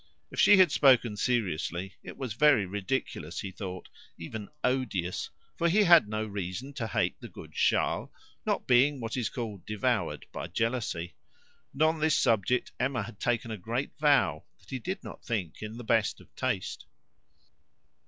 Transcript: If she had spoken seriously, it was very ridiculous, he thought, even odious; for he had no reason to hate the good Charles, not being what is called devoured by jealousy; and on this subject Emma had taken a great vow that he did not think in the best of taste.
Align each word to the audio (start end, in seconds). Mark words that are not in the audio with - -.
If 0.31 0.39
she 0.39 0.57
had 0.57 0.71
spoken 0.71 1.15
seriously, 1.15 1.93
it 2.01 2.17
was 2.17 2.33
very 2.33 2.65
ridiculous, 2.65 3.41
he 3.41 3.51
thought, 3.51 3.87
even 4.17 4.49
odious; 4.63 5.29
for 5.55 5.69
he 5.69 5.83
had 5.83 6.07
no 6.07 6.25
reason 6.25 6.73
to 6.73 6.87
hate 6.87 7.19
the 7.19 7.27
good 7.29 7.53
Charles, 7.53 8.09
not 8.43 8.65
being 8.65 8.99
what 8.99 9.15
is 9.15 9.29
called 9.29 9.63
devoured 9.63 10.25
by 10.31 10.47
jealousy; 10.47 11.13
and 11.71 11.83
on 11.83 11.99
this 11.99 12.17
subject 12.17 12.71
Emma 12.79 13.03
had 13.03 13.19
taken 13.19 13.51
a 13.51 13.57
great 13.59 13.91
vow 13.99 14.45
that 14.59 14.71
he 14.71 14.79
did 14.79 15.03
not 15.03 15.23
think 15.23 15.61
in 15.61 15.77
the 15.77 15.83
best 15.83 16.19
of 16.19 16.35
taste. 16.35 16.87